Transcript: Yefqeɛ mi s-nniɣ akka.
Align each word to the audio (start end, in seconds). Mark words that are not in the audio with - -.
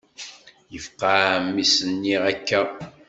Yefqeɛ 0.73 1.21
mi 1.53 1.65
s-nniɣ 1.73 2.23
akka. 2.31 2.61